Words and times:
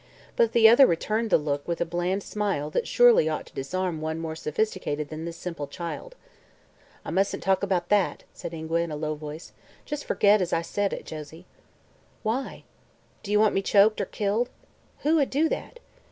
But 0.35 0.53
the 0.53 0.67
other 0.67 0.87
returned 0.87 1.29
the 1.29 1.37
look 1.37 1.67
with 1.67 1.79
a 1.79 1.85
bland 1.85 2.23
smile 2.23 2.71
that 2.71 2.87
surely 2.87 3.29
ought 3.29 3.45
to 3.45 3.53
disarm 3.53 4.01
one 4.01 4.17
more 4.17 4.35
sophisticated 4.35 5.09
than 5.09 5.25
this 5.25 5.37
simple 5.37 5.67
child. 5.67 6.15
"I 7.05 7.11
mustn't 7.11 7.43
talk 7.43 7.59
'bout 7.61 7.89
that," 7.89 8.23
said 8.33 8.51
Ingua 8.51 8.79
in 8.79 8.89
a 8.89 8.95
low 8.95 9.13
voice. 9.13 9.51
"Jes' 9.87 10.01
fergit 10.01 10.41
as 10.41 10.53
I 10.53 10.63
said 10.63 10.91
it, 10.91 11.05
Josie." 11.05 11.45
"Why?" 12.23 12.63
"Do 13.21 13.29
ye 13.29 13.37
want 13.37 13.53
me 13.53 13.61
choked, 13.61 14.01
or 14.01 14.05
killed?" 14.05 14.49
"Who 15.01 15.17
would 15.17 15.29
do 15.29 15.47
that?" 15.49 15.77